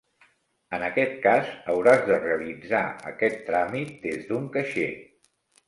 En 0.77 0.85
aquest 0.87 1.11
cas, 1.25 1.51
hauràs 1.73 2.01
de 2.09 2.17
realitzar 2.25 2.83
aquest 3.13 3.39
tràmit 3.53 3.95
des 4.09 4.27
d'un 4.33 4.51
caixer. 4.59 4.91